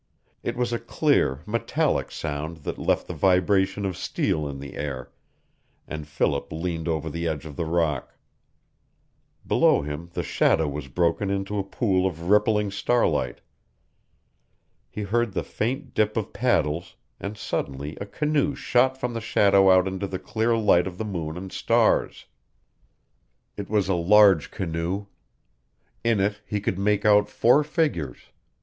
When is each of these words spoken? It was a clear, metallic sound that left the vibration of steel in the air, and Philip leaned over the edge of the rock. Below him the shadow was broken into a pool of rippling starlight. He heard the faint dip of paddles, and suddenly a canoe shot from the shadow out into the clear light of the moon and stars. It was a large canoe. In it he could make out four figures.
It 0.41 0.57
was 0.57 0.73
a 0.73 0.79
clear, 0.79 1.41
metallic 1.45 2.09
sound 2.09 2.63
that 2.63 2.79
left 2.79 3.05
the 3.05 3.13
vibration 3.13 3.85
of 3.85 3.95
steel 3.95 4.47
in 4.49 4.57
the 4.57 4.73
air, 4.73 5.11
and 5.87 6.07
Philip 6.07 6.51
leaned 6.51 6.87
over 6.87 7.07
the 7.07 7.27
edge 7.27 7.45
of 7.45 7.55
the 7.55 7.65
rock. 7.65 8.17
Below 9.45 9.83
him 9.83 10.09
the 10.13 10.23
shadow 10.23 10.67
was 10.67 10.87
broken 10.87 11.29
into 11.29 11.59
a 11.59 11.63
pool 11.63 12.07
of 12.07 12.31
rippling 12.31 12.71
starlight. 12.71 13.41
He 14.89 15.03
heard 15.03 15.33
the 15.33 15.43
faint 15.43 15.93
dip 15.93 16.17
of 16.17 16.33
paddles, 16.33 16.95
and 17.19 17.37
suddenly 17.37 17.95
a 18.01 18.07
canoe 18.07 18.55
shot 18.55 18.97
from 18.97 19.13
the 19.13 19.21
shadow 19.21 19.69
out 19.69 19.87
into 19.87 20.07
the 20.07 20.17
clear 20.17 20.57
light 20.57 20.87
of 20.87 20.97
the 20.97 21.05
moon 21.05 21.37
and 21.37 21.51
stars. 21.51 22.25
It 23.55 23.69
was 23.69 23.87
a 23.87 23.93
large 23.93 24.49
canoe. 24.49 25.05
In 26.03 26.19
it 26.19 26.41
he 26.47 26.59
could 26.59 26.79
make 26.79 27.05
out 27.05 27.29
four 27.29 27.63
figures. 27.63 28.17